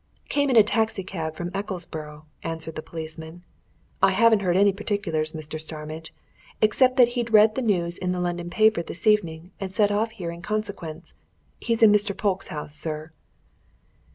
"Came 0.29 0.49
in 0.49 0.55
a 0.55 0.63
taxi 0.63 1.03
cab 1.03 1.35
from 1.35 1.51
Ecclesborough," 1.51 2.23
answered 2.41 2.73
the 2.73 2.81
policeman. 2.81 3.43
"I 4.01 4.13
haven't 4.13 4.39
heard 4.39 4.57
any 4.57 4.73
particulars, 4.73 5.33
Mr. 5.33 5.61
Starmidge, 5.61 6.11
except 6.59 6.97
that 6.97 7.09
he'd 7.09 7.31
read 7.31 7.53
the 7.53 7.61
news 7.61 7.99
in 7.99 8.11
the 8.11 8.19
London 8.19 8.49
paper 8.49 8.81
this 8.81 9.05
evening 9.05 9.51
and 9.59 9.71
set 9.71 9.91
off 9.91 10.09
here 10.13 10.31
in 10.31 10.41
consequence. 10.41 11.13
He's 11.59 11.83
in 11.83 11.91
Mr. 11.91 12.17
Polke's 12.17 12.47
house, 12.47 12.73
sir." 12.73 13.11